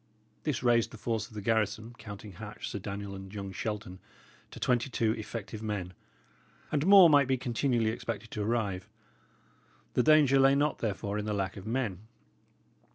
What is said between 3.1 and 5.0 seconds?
and young Shelton, to twenty